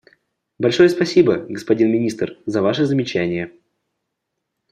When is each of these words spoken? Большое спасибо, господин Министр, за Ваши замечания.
Большое 0.57 0.89
спасибо, 0.89 1.45
господин 1.47 1.91
Министр, 1.91 2.39
за 2.47 2.63
Ваши 2.63 2.85
замечания. 2.87 3.51